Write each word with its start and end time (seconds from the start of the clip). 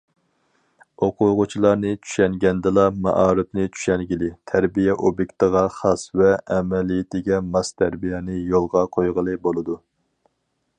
ئوقۇغۇچىلارنى 1.07 1.91
چۈشەنگەندىلا، 2.05 2.85
مائارىپنى 3.07 3.67
چۈشەنگىلى، 3.75 4.31
تەربىيە 4.53 4.97
ئوبيېكتىغا 5.05 5.63
خاس 5.77 6.09
ۋە 6.23 6.33
ئەمەلىيىتىگە 6.57 7.41
ماس 7.53 7.73
تەربىيەنى 7.83 8.43
يولغا 8.55 8.87
قويغىلى 8.97 9.41
بولىدۇ. 9.49 9.79